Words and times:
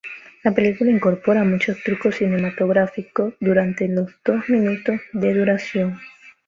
La 0.43 0.51
película 0.51 0.89
incorpora 0.89 1.43
muchos 1.43 1.77
trucos 1.83 2.15
cinematográficos 2.15 3.35
durante 3.39 3.87
los 3.87 4.09
dos 4.25 4.49
minutos 4.49 4.99
de 5.13 5.31
duración. 5.35 5.99